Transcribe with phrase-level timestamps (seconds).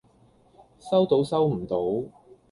[0.79, 2.11] 收到收唔到